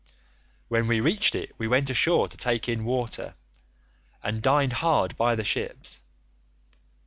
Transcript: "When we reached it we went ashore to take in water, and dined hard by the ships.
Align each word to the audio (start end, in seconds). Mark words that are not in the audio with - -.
"When 0.67 0.87
we 0.87 0.99
reached 0.99 1.35
it 1.35 1.51
we 1.59 1.67
went 1.67 1.91
ashore 1.91 2.27
to 2.27 2.35
take 2.35 2.67
in 2.67 2.85
water, 2.85 3.35
and 4.23 4.41
dined 4.41 4.73
hard 4.81 5.15
by 5.15 5.35
the 5.35 5.43
ships. 5.43 5.99